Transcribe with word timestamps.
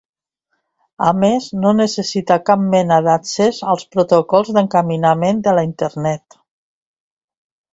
A 1.09 1.09
més, 1.23 1.49
no 1.65 1.73
necessita 1.79 2.37
cap 2.47 2.63
mena 2.73 2.99
d'accés 3.09 3.59
als 3.75 3.85
protocols 3.97 4.51
d'encaminament 4.57 5.45
de 5.49 5.55
la 5.61 5.67
Internet. 5.69 6.41